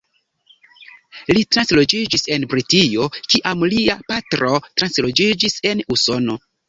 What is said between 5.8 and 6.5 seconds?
Usono.